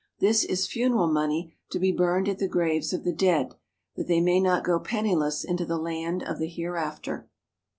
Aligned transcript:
This 0.17 0.43
is 0.43 0.65
funeral 0.65 1.05
money 1.11 1.53
to 1.69 1.77
be 1.77 1.91
burned 1.91 2.27
at 2.27 2.39
the 2.39 2.47
graves 2.47 2.91
of 2.91 3.03
the 3.03 3.13
dead, 3.13 3.53
that 3.95 4.07
they 4.07 4.19
may 4.19 4.39
not 4.39 4.63
go 4.63 4.79
penniless 4.79 5.43
into 5.43 5.63
the 5.63 5.77
land 5.77 6.23
of 6.23 6.39
the 6.39 6.47
hereafter. 6.47 7.29